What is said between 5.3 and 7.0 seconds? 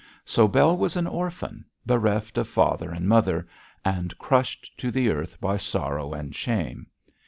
by sorrow and shame.